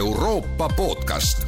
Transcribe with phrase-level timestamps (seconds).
[0.00, 1.46] Euroopa podcast.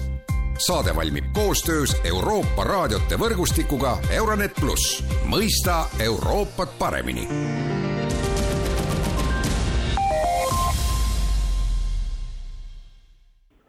[0.59, 7.29] saade valmib koostöös Euroopa raadiote võrgustikuga Euronet pluss, mõista Euroopat paremini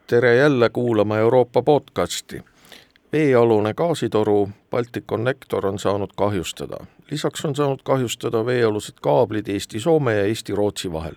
[0.06, 2.44] tere jälle kuulama Euroopa podcasti.
[3.12, 6.76] veealune gaasitoru Balticconnector on saanud kahjustada.
[7.10, 11.14] lisaks on saanud kahjustada veealused kaablid Eesti-Soome ja Eesti-Rootsi vahel.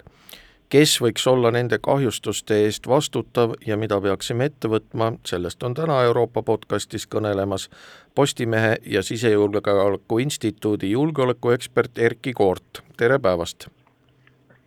[0.70, 6.02] Kes võiks olla nende kahjustuste eest vastutav ja mida peaksime ette võtma, sellest on täna
[6.08, 7.70] Euroopa podcastis kõnelemas
[8.16, 13.70] Postimehe ja Sisejulgeoleku Instituudi julgeolekuekspert Erkki Koort, tere päevast!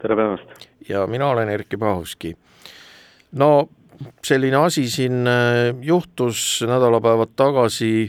[0.00, 0.70] tere päevast!
[0.88, 2.36] ja mina olen Erkki Pahovski.
[3.32, 3.68] no
[4.24, 8.08] selline asi siin äh, juhtus nädalapäevad tagasi,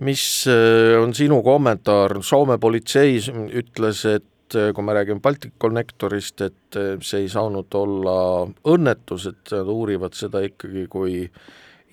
[0.00, 3.18] mis äh, on sinu kommentaar, Soome politsei
[3.52, 4.24] ütles, et
[4.74, 8.16] kui me räägime Balticconnectorist, et see ei saanud olla
[8.72, 11.22] õnnetus, et nad uurivad seda ikkagi kui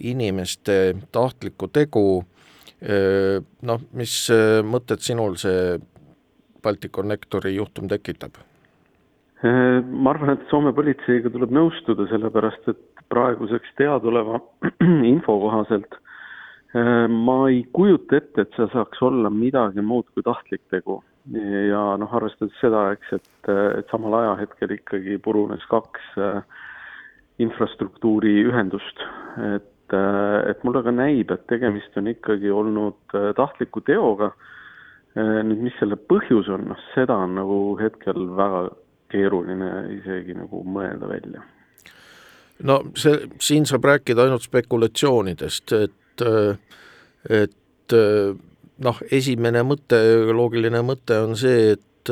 [0.07, 2.07] inimeste tahtlikku tegu,
[3.69, 4.17] noh, mis
[4.69, 5.77] mõtted sinul see
[6.63, 8.37] Balticconnectori juhtum tekitab?
[9.37, 12.79] ma arvan, et Soome politseiga tuleb nõustuda, sellepärast et
[13.13, 14.39] praeguseks teadaoleva
[15.13, 15.99] info kohaselt
[17.07, 20.99] ma ei kujuta ette, et see saaks olla midagi muud kui tahtlik tegu.
[21.35, 26.39] Ja noh, arvestades seda, eks, et, et samal ajahetkel ikkagi purunes kaks äh,
[27.43, 29.03] infrastruktuuriühendust,
[29.55, 34.31] et, äh, et mulle ka näib, et tegemist on ikkagi olnud tahtliku teoga.
[35.17, 38.67] nüüd, mis selle põhjus on, noh seda on nagu hetkel väga
[39.09, 41.41] keeruline isegi nagu mõelda välja
[42.69, 46.25] no see, siin saab rääkida ainult spekulatsioonidest, et,
[47.39, 47.97] et
[48.83, 49.99] noh, esimene mõte,
[50.33, 52.11] loogiline mõte on see, et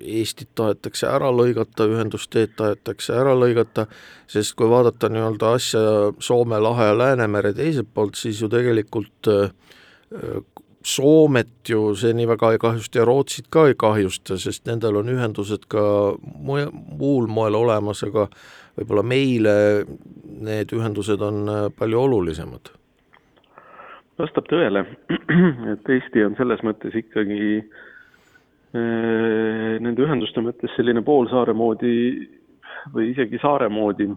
[0.00, 3.84] Eestit tahetakse ära lõigata, ühendusteed tahetakse ära lõigata,
[4.32, 5.82] sest kui vaadata nii-öelda asja
[6.24, 9.28] Soome lahe ja Läänemere teiselt poolt, siis ju tegelikult
[10.84, 15.10] Soomet ju see nii väga ei kahjusta ja Rootsit ka ei kahjusta, sest nendel on
[15.12, 15.82] ühendused ka
[16.16, 18.30] muul moel olemas, aga
[18.78, 19.54] võib-olla meile
[20.40, 22.72] need ühendused on äh, palju olulisemad?
[24.20, 24.84] Vastab tõele,
[25.74, 27.68] et Eesti on selles mõttes ikkagi äh,
[29.82, 31.94] nende ühenduste mõttes selline poolsaare moodi
[32.94, 34.16] või isegi saare moodi äh,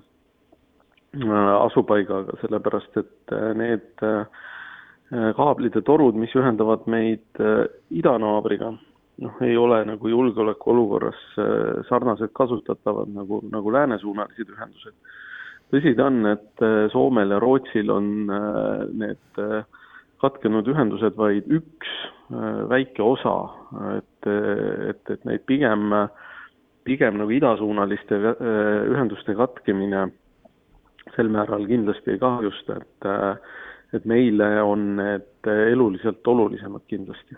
[1.60, 3.94] asupaigaga, sellepärast et need
[5.14, 7.38] kaablid ja torud, mis ühendavad meid
[7.94, 8.72] idanaabriga,
[9.22, 14.96] noh, ei ole nagu julgeolekuolukorras äh, sarnaselt kasutatavad nagu, nagu läänesuunalised ühendused.
[15.74, 19.42] tõsi ta on, et äh, Soomel ja Rootsil on äh, need
[20.24, 21.94] katkenud ühendused vaid üks
[22.70, 23.36] väike osa,
[23.98, 24.30] et,
[24.90, 25.92] et, et neid pigem,
[26.88, 28.20] pigem nagu idasuunaliste
[28.90, 30.08] ühenduste katkemine
[31.16, 33.12] sel määral kindlasti ei kahjusta, et
[33.94, 37.36] et meile on need eluliselt olulisemad kindlasti.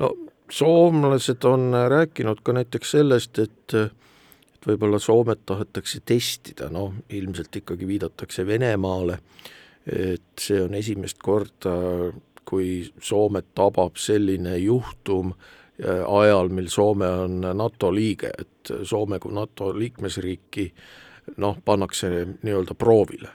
[0.00, 0.14] no
[0.48, 3.74] soomlased on rääkinud ka näiteks sellest, et
[4.62, 9.18] et võib-olla Soomet tahetakse testida, noh ilmselt ikkagi viidatakse Venemaale,
[9.86, 11.74] et see on esimest korda,
[12.44, 19.34] kui Soomet tabab selline juhtum äh, ajal, mil Soome on NATO liige, et Soome kui
[19.34, 20.68] NATO liikmesriiki
[21.38, 22.10] noh, pannakse
[22.42, 23.28] nii-öelda proovile.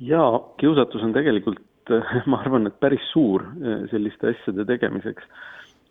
[0.00, 1.64] jaa, kiusatus on tegelikult
[2.30, 5.28] ma arvan, et päris suur äh, selliste asjade tegemiseks.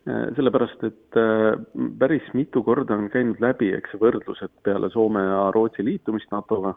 [0.08, 1.58] Äh, sellepärast, et äh,
[2.00, 6.32] päris mitu korda on käinud läbi, eks see võrdlus, et peale Soome ja Rootsi liitumist
[6.32, 6.76] NATO-ga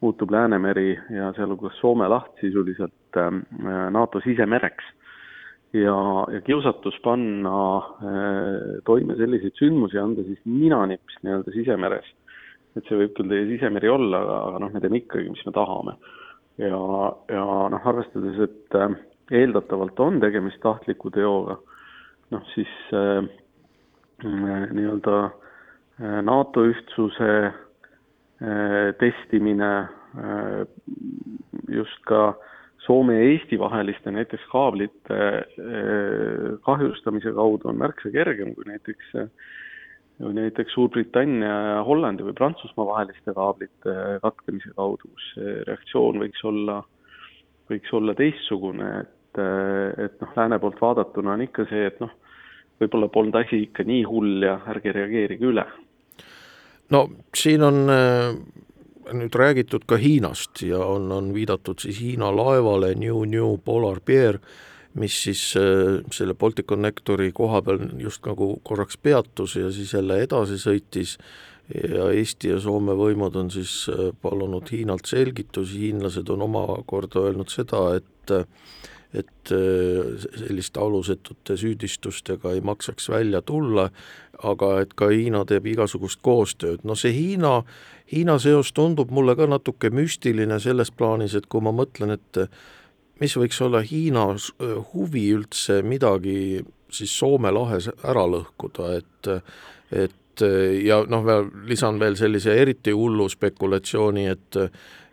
[0.00, 3.32] muutub Läänemeri ja sealhulgas Soome laht sisuliselt äh,
[3.90, 4.84] NATO sisemereks.
[5.72, 5.96] ja,
[6.32, 7.82] ja kiusatus panna
[8.84, 12.06] toime selliseid sündmusi, anda siis ninanips nii-öelda sisemeres.
[12.76, 15.52] et see võib küll teie sisemeri olla, aga, aga noh, me teeme ikkagi, mis me
[15.52, 15.96] tahame.
[16.58, 16.80] ja,
[17.28, 17.44] ja
[17.74, 18.78] noh, arvestades, et
[19.30, 21.58] eeldatavalt on tegemist tahtliku teoga
[22.30, 23.24] noh, siis äh,
[24.24, 27.52] äh, nii-öelda äh, NATO ühtsuse äh,
[29.00, 29.70] testimine
[30.18, 30.66] äh,
[31.68, 32.36] just ka
[32.86, 39.26] Soome ja Eesti vaheliste näiteks kaablite äh, kahjustamise kaudu on märksa kergem kui näiteks äh,
[40.18, 46.80] näiteks Suurbritannia ja Hollandi või Prantsusmaa vaheliste kaablite katkemise kaudu, kus see reaktsioon võiks olla,
[47.70, 49.42] võiks olla teistsugune, et,
[50.06, 52.10] et noh, lääne poolt vaadatuna on ikka see, et noh,
[52.82, 55.66] võib-olla polnud asi ikka nii hull ja ärge reageerige üle.
[56.90, 58.36] No siin on äh,
[59.12, 64.38] nüüd räägitud ka Hiinast ja on, on viidatud siis Hiina laevale New New Polar Bear,
[64.98, 70.60] mis siis äh, selle Balticconnectori koha peal just nagu korraks peatus ja siis jälle edasi
[70.62, 71.18] sõitis.
[71.68, 73.90] Ja Eesti ja Soome võimud on siis
[74.22, 78.32] palunud Hiinalt selgitusi, hiinlased on omakorda öelnud seda, et
[79.16, 83.88] et selliste alusetute süüdistustega ei maksaks välja tulla,
[84.44, 87.62] aga et ka Hiina teeb igasugust koostööd, no see Hiina,
[88.12, 92.42] Hiina seos tundub mulle ka natuke müstiline selles plaanis, et kui ma mõtlen, et
[93.20, 94.28] mis võiks olla Hiina
[94.92, 96.60] huvi üldse midagi
[96.92, 99.32] siis Soome lahes ära lõhkuda, et
[99.88, 100.27] et
[100.84, 101.26] ja noh,
[101.66, 104.62] lisan veel sellise eriti hullu spekulatsiooni, et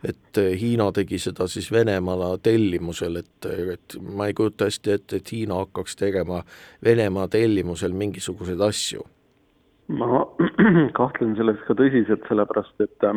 [0.06, 5.32] et Hiina tegi seda siis Venemaa tellimusel, et, et ma ei kujuta hästi ette, et
[5.34, 6.44] Hiina hakkaks tegema
[6.86, 9.02] Venemaa tellimusel mingisuguseid asju.
[9.88, 10.26] ma
[11.00, 13.10] kahtlen selles ka tõsiselt, sellepärast et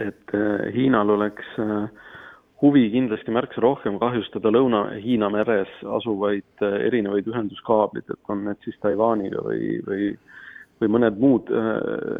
[0.00, 0.32] et
[0.72, 1.90] Hiinal oleks äh,
[2.62, 9.44] huvi kindlasti märksa rohkem kahjustada Lõuna-Hiina meres asuvaid erinevaid ühenduskaableid, et on need siis Taiwaniga
[9.46, 10.10] või, või
[10.80, 11.68] või mõned muud äh,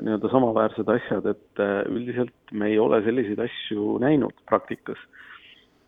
[0.05, 4.99] nii-öelda samaväärsed asjad, et äh, üldiselt me ei ole selliseid asju näinud praktikas.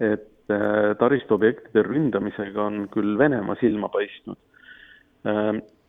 [0.02, 0.28] et
[0.98, 4.36] taristuobjektide ründamisega on küll Venemaa silma paistnud.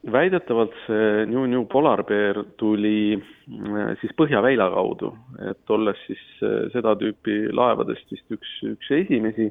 [0.04, 5.14] Väidetavalt see New New Polar Bear tuli äh, siis Põhjaväila kaudu,
[5.48, 9.48] et olles siis äh, seda tüüpi laevadest vist üks, üks esimesi,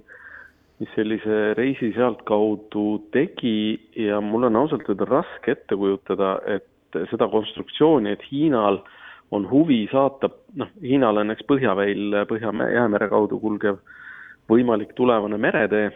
[0.83, 2.85] mis sellise reisi sealtkaudu
[3.17, 3.81] tegi.
[3.97, 6.69] Ja mul on ausalt öelda raske ette kujutada, et
[7.11, 8.81] seda konstruktsiooni, et Hiinal
[9.33, 10.29] on huvi saata,
[10.61, 13.81] noh, Hiinal õnneks Põhjaväil, Põhja-Jäämere kaudu kulgev
[14.51, 15.91] võimalik tulevane meretee,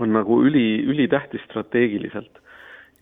[0.00, 2.38] on nagu üli, ülitähtis strateegiliselt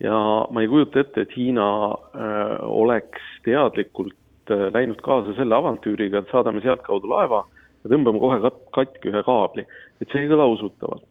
[0.03, 0.15] ja
[0.51, 6.33] ma ei kujuta ette, et Hiina äh, oleks teadlikult äh, läinud kaasa selle avantüüriga, et
[6.33, 7.43] saadame sealtkaudu laeva
[7.83, 9.65] ja tõmbame kohe kat-, katki ühe kaabli.
[10.01, 11.05] et see ei kõla usutavalt.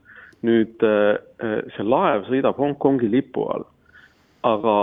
[0.46, 3.66] nüüd äh, äh, see laev sõidab Hongkongi lipu all,
[4.46, 4.76] aga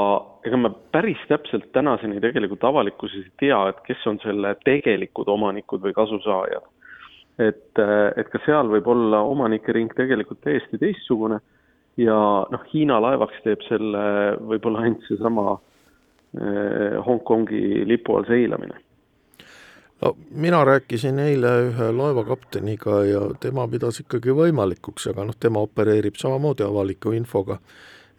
[0.46, 5.82] ega me päris täpselt tänaseni tegelikult avalikkuses ei tea, et kes on selle tegelikud omanikud
[5.82, 6.70] või kasusaajad.
[7.40, 11.40] et, äh, et ka seal võib olla omanike ring tegelikult täiesti teistsugune
[11.98, 12.16] ja
[12.50, 14.04] noh, Hiina laevaks teeb selle
[14.42, 18.80] võib-olla ainult seesama eh, Hongkongi lipu all seilamine.
[20.02, 26.18] no mina rääkisin eile ühe laevakapteniga ja tema pidas ikkagi võimalikuks, aga noh, tema opereerib
[26.18, 27.60] samamoodi avaliku infoga,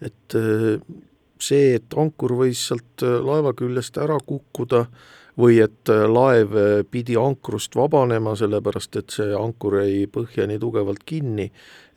[0.03, 0.79] et eh,
[1.41, 4.87] see, et ankur võis sealt laeva küljest ära kukkuda,
[5.41, 10.61] või et äh, laev äh, pidi ankrust vabanema, sellepärast et see ankur jäi põhja nii
[10.63, 11.49] tugevalt kinni,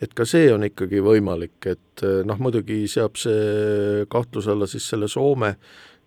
[0.01, 4.89] et ka see on ikkagi võimalik, et äh, noh, muidugi seab see kahtluse alla siis
[4.89, 5.55] selle Soome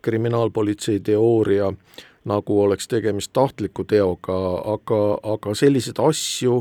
[0.03, 1.71] kriminaalpolitsei teooria,
[2.31, 4.37] nagu oleks tegemist tahtliku teoga,
[4.75, 5.01] aga,
[5.35, 6.59] aga selliseid asju,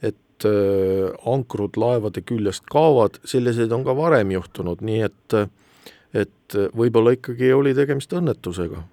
[0.00, 5.40] et äh, ankrud laevade küljest kaovad, selliseid on ka varem juhtunud, nii et
[6.16, 8.84] et võib-olla ikkagi oli tegemist õnnetusega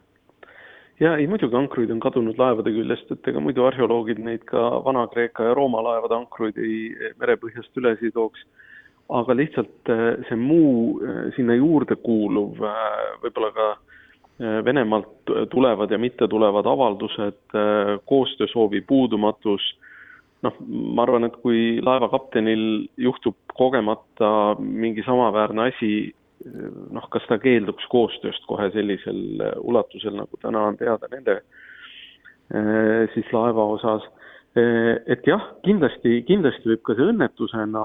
[1.04, 5.50] ja ei, muidugi ankruid on kadunud laevade küljest, et ega muidu arheoloogid neid ka Vana-Kreeka
[5.50, 8.46] ja Rooma laevade ankruid ei, merepõhjast üles ei tooks.
[9.14, 13.74] aga lihtsalt äh, see muu äh, sinna juurde kuuluv, äh, võib-olla ka
[14.66, 17.54] Venemaalt tulevad ja mitte tulevad avaldused,
[18.10, 19.62] koostöösoovi puudumatus,
[20.42, 22.64] noh, ma arvan, et kui laevakaptenil
[22.98, 25.92] juhtub kogemata mingi samaväärne asi
[26.94, 33.10] noh, kas ta keelduks koostööst kohe sellisel äh, ulatusel, nagu täna on teada nende äh,
[33.16, 34.06] siis laeva osas.
[34.60, 37.84] Äh, et jah, kindlasti, kindlasti võib ka see õnnetusena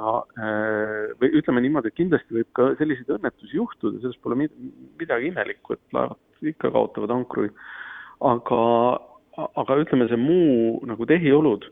[1.20, 5.96] või ütleme niimoodi, et kindlasti võib ka selliseid õnnetusi juhtuda, selles pole midagi imelikku, et
[5.96, 7.54] laevad ikka kaotavad ankruid.
[8.20, 8.62] aga,
[9.38, 11.66] aga ütleme, see muu nagu tehiolud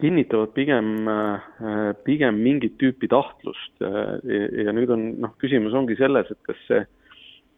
[0.00, 3.80] kinnitavad pigem, äh, pigem mingit tüüpi tahtlust.
[3.80, 6.84] Ja nüüd on noh, küsimus ongi selles, et kas see,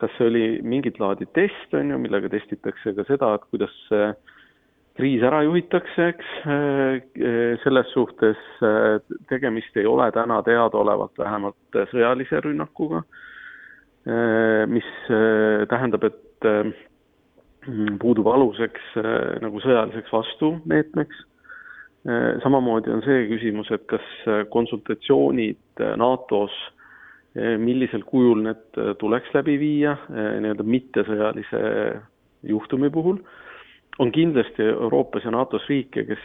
[0.02, 3.76] kas see oli mingit laadi test, on ju, millega testitakse ka seda, et kuidas
[4.98, 8.98] kriis ära juhitakse, eks, äh, selles suhtes äh,
[9.30, 13.04] tegemist ei ole täna teadaolevalt vähemalt sõjalise rünnakuga,
[14.72, 14.86] mis
[15.68, 16.46] tähendab, et
[18.00, 18.94] puudub aluseks
[19.42, 21.18] nagu sõjaliseks vastumeetmeks.
[21.18, 21.37] Äh,
[22.42, 26.56] samamoodi on see küsimus, et kas äh, konsultatsioonid äh, NATO-s,
[27.38, 31.60] millisel kujul need tuleks läbi viia nii-öelda mittesõjalise
[32.50, 33.20] juhtumi puhul,
[34.02, 36.24] on kindlasti Euroopas ja NATO-s riike, kes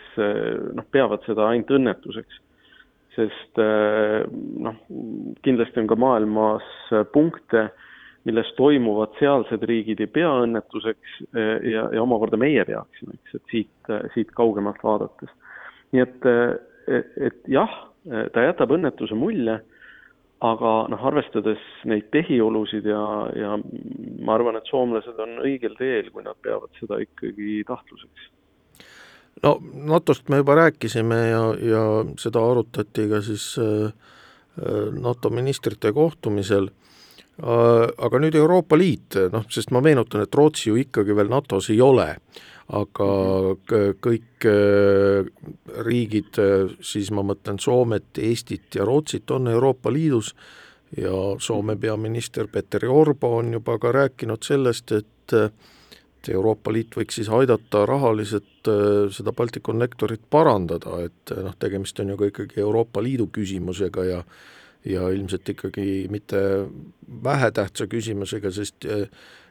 [0.74, 2.40] noh, peavad seda ainult õnnetuseks.
[3.14, 3.62] sest
[4.64, 4.80] noh,
[5.46, 6.72] kindlasti on ka maailmas
[7.14, 7.68] punkte,
[8.26, 13.94] milles toimuvad sealsed riigid ei pea õnnetuseks ja, ja omakorda meie peaksime, eks, et siit,
[14.16, 15.30] siit kaugemalt vaadates
[15.94, 16.26] nii et,
[17.30, 17.74] et jah,
[18.04, 19.60] ta jätab õnnetuse mulje,
[20.44, 23.04] aga noh, arvestades neid tehiolusid ja,
[23.38, 23.56] ja
[24.26, 28.28] ma arvan, et soomlased on õigel teel, kui nad peavad seda ikkagi tahtluseks.
[29.44, 29.56] no
[29.94, 31.86] NATO-st me juba rääkisime ja, ja
[32.20, 33.94] seda arutati ka siis äh,
[35.00, 36.70] NATO ministrite kohtumisel,
[37.42, 41.80] aga nüüd Euroopa Liit, noh, sest ma meenutan, et Rootsi ju ikkagi veel NATO-s ei
[41.82, 42.12] ole
[42.72, 43.08] aga
[44.04, 45.26] kõik äh,
[45.84, 50.34] riigid, äh, siis ma mõtlen Soomet, Eestit ja Rootsit, on Euroopa Liidus
[50.98, 51.12] ja
[51.42, 57.28] Soome peaminister Petteri Orpo on juba ka rääkinud sellest, et et Euroopa Liit võiks siis
[57.28, 63.28] aidata rahaliselt äh, seda Balticconnectorit parandada, et noh, tegemist on ju ka ikkagi Euroopa Liidu
[63.28, 64.22] küsimusega ja
[64.86, 66.40] ja ilmselt ikkagi mitte
[67.24, 68.86] vähetähtsa küsimusega, sest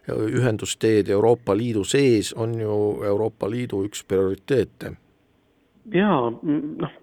[0.09, 2.75] ühendusteed Euroopa Liidu sees on ju
[3.07, 4.97] Euroopa Liidu üks prioriteete.
[5.95, 6.97] jaa, noh,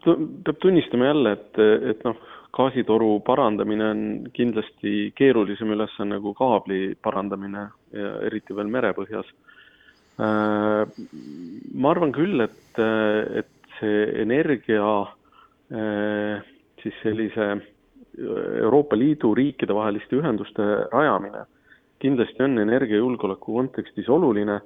[0.44, 1.60] peab tunnistama jälle, et,
[1.92, 2.20] et noh,
[2.56, 4.02] gaasitoru parandamine on
[4.34, 7.68] kindlasti keerulisem ülesanne kui kaabli parandamine
[8.26, 9.30] eriti veel merepõhjas.
[10.20, 10.84] Äh,
[11.74, 14.88] ma arvan küll, et, et see energia
[15.72, 16.42] äh,
[16.84, 17.54] siis sellise
[18.20, 21.46] Euroopa Liidu riikide vaheliste ühenduste rajamine
[22.00, 24.60] kindlasti on energiajulgeoleku kontekstis oluline.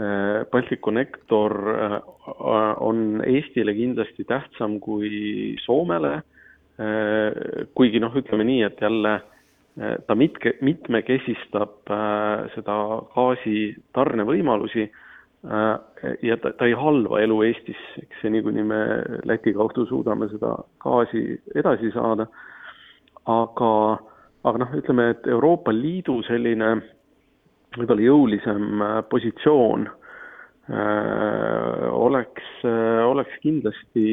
[0.00, 2.00] Äh, Balticconnector äh,
[2.80, 9.20] on Eestile kindlasti tähtsam kui Soomele, äh, kuigi noh, ütleme nii, et jälle
[10.06, 11.88] ta mitke, mitmekesistab
[12.52, 12.74] seda
[13.14, 14.82] gaasi tarnevõimalusi
[16.26, 18.80] ja ta, ta ei halva elu Eestis, eks seni, kuni me
[19.30, 21.22] Läti kaudu suudame seda gaasi
[21.54, 22.26] edasi saada,
[23.26, 23.72] aga
[24.44, 26.74] aga noh, ütleme, et Euroopa Liidu selline
[27.76, 29.92] võib-olla jõulisem äh, positsioon äh,
[31.92, 34.06] oleks äh,, oleks kindlasti,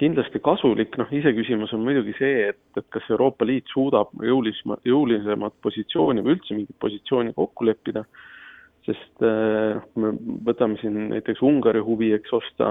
[0.00, 5.54] kindlasti kasulik, noh iseküsimus on muidugi see, et, et kas Euroopa Liit suudab jõulisema, jõulisemat
[5.64, 8.02] positsiooni või üldse mingit positsiooni kokku leppida,
[8.86, 10.08] sest äh, me
[10.46, 12.66] võtame siin näiteks Ungari huvi, eks, osta,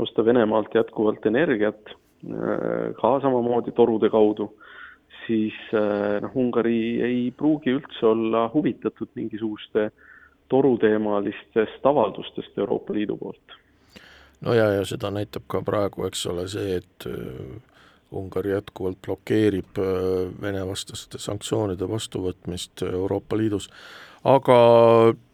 [0.00, 1.82] osta Venemaalt jätkuvalt energiat
[2.22, 4.52] ka samamoodi torude kaudu
[5.26, 9.90] siis äh, noh, Ungari ei pruugi üldse olla huvitatud mingisuguste
[10.48, 13.58] toruteemalistest avaldustest Euroopa Liidu poolt.
[14.40, 17.71] no ja, ja seda näitab ka praegu, eks ole, see, et äh,
[18.12, 23.70] Ungari jätkuvalt blokeerib äh, Vene-vastaste sanktsioonide vastuvõtmist Euroopa Liidus,
[24.24, 24.58] aga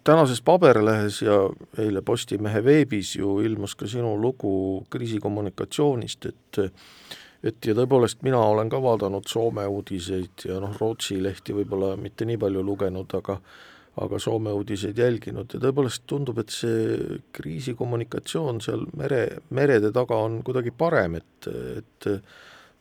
[0.05, 1.41] tänases paberlehes ja
[1.79, 6.63] eile Postimehe veebis ju ilmus ka sinu lugu kriisikommunikatsioonist, et
[7.39, 12.27] et ja tõepoolest, mina olen ka vaadanud Soome uudiseid ja noh, Rootsi lehti võib-olla mitte
[12.27, 13.39] nii palju lugenud, aga
[13.99, 15.55] aga Soome uudiseid jälginud.
[15.55, 19.23] Ja tõepoolest tundub, et see kriisikommunikatsioon seal mere,
[19.55, 21.49] merede taga on kuidagi parem, et,
[21.81, 22.09] et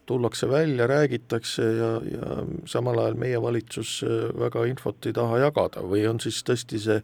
[0.08, 4.00] tullakse välja, räägitakse ja, ja samal ajal meie valitsus
[4.40, 7.02] väga infot ei taha jagada või on siis tõesti see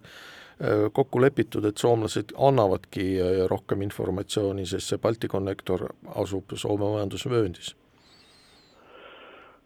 [0.62, 5.88] Äh, kokku lepitud, et soomlased annavadki äh, rohkem informatsiooni, sest see Balticconnector
[6.22, 7.72] asub Soome majandusvööndis?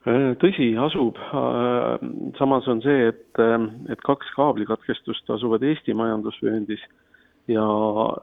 [0.07, 1.19] Äh, tõsi, asub,
[2.39, 3.41] samas on see, et,
[3.91, 6.87] et kaks kaablikatkestust asuvad Eesti majandusvööndis
[7.47, 7.65] ja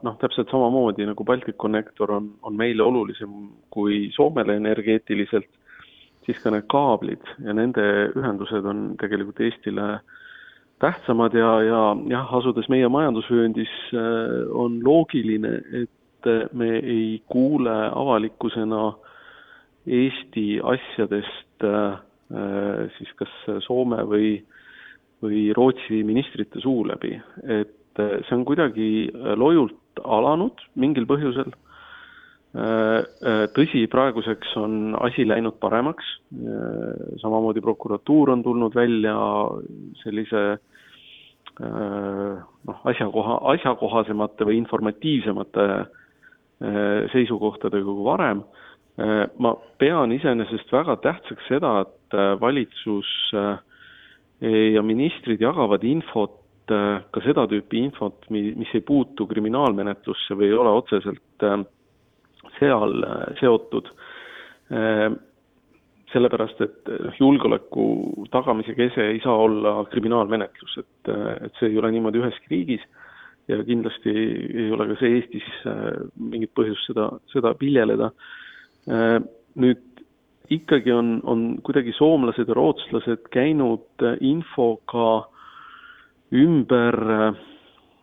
[0.05, 3.31] noh, täpselt samamoodi nagu Balticconnector on, on meile olulisem
[3.73, 5.49] kui Soomele energeetiliselt,
[6.25, 7.85] siis ka need kaablid ja nende
[8.17, 10.21] ühendused on tegelikult Eestile äh,
[10.79, 17.75] tähtsamad ja, ja jah, asudes meie majandusvööndis, äh, on loogiline, et äh, me ei kuule
[17.91, 18.93] avalikkusena
[19.85, 21.97] Eesti asjadest äh,
[22.97, 23.33] siis kas
[23.67, 24.29] Soome või,
[25.21, 27.13] või Rootsi ministrite suu läbi,
[27.43, 28.89] et see on kuidagi
[29.39, 31.53] lojult alanud mingil põhjusel.
[33.55, 36.05] tõsi, praeguseks on asi läinud paremaks,
[37.19, 39.15] samamoodi prokuratuur on tulnud välja
[40.03, 40.43] sellise
[41.59, 45.67] noh, asjakoha, asjakohasemate või informatiivsemate
[47.11, 48.45] seisukohtadega kui varem.
[49.43, 53.11] Ma pean iseenesest väga tähtsaks seda, et valitsus
[54.39, 60.71] ja ministrid jagavad infot, ka seda tüüpi infot, mis ei puutu kriminaalmenetlusse või ei ole
[60.79, 61.45] otseselt
[62.57, 62.95] seal
[63.39, 63.91] seotud
[66.15, 67.85] sellepärast, et noh, julgeoleku
[68.33, 71.09] tagamise kese ei saa olla kriminaalmenetlus, et,
[71.47, 72.85] et see ei ole niimoodi üheski riigis
[73.51, 75.83] ja kindlasti ei ole ka see Eestis äh,
[76.17, 78.09] mingit põhjust seda, seda viljeleda.
[78.89, 79.19] Äh,
[79.61, 79.83] nüüd
[80.53, 85.27] ikkagi on, on kuidagi soomlased ja rootslased käinud äh, infoga
[86.33, 86.97] ümber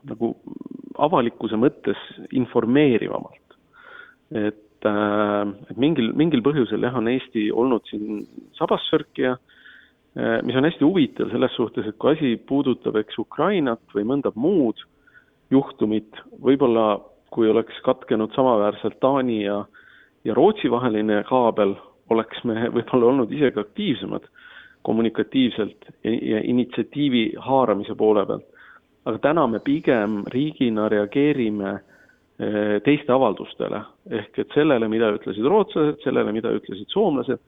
[0.09, 0.35] nagu
[0.99, 1.99] avalikkuse mõttes
[2.31, 3.39] informeerivamalt.
[4.33, 8.25] et et mingil, mingil põhjusel jah, on Eesti olnud siin
[8.59, 9.37] sabassörkija,
[10.45, 14.83] mis on hästi huvitav selles suhtes, et kui asi puudutab, eks, Ukrainat või mõnda muud
[15.53, 16.99] juhtumit, võib-olla
[17.33, 19.63] kui oleks katkenud samaväärselt Taani ja,
[20.27, 21.77] ja Rootsi vaheline kaabel,
[22.13, 24.29] oleks me võib-olla olnud isegi aktiivsemad
[24.83, 28.49] kommunikatiivselt ja, ja initsiatiivi haaramise poole pealt.
[29.05, 35.99] aga täna me pigem riigina reageerime eh, teiste avaldustele, ehk et sellele, mida ütlesid rootslased,
[36.05, 37.41] sellele, mida ütlesid soomlased,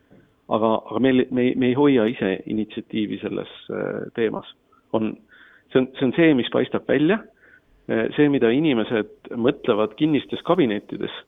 [0.49, 4.51] aga, aga meil, me, me ei hoia ise initsiatiivi selles eh, teemas.
[4.93, 5.15] on,
[5.73, 7.21] see on, see on see, mis paistab välja,
[7.89, 11.23] eh, see, mida inimesed mõtlevad kinnistes kabinettides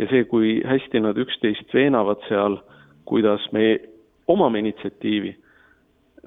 [0.00, 2.58] ja see, kui hästi nad üksteist veenavad seal,
[3.06, 3.78] kuidas me
[4.30, 5.34] omame initsiatiivi,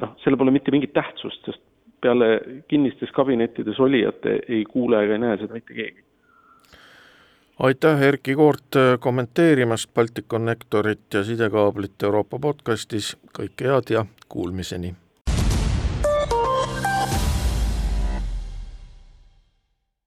[0.02, 1.62] noh, sellel pole mitte mingit tähtsust, sest
[2.02, 6.04] peale kinnistes kabinettides olijate ei kuule ega näe seda mitte keegi.
[7.60, 14.96] aitäh, Erkki Koort, kommenteerimast Balticconnectorit ja sidekaablit Euroopa podcastis, kõike head ja kuulmiseni!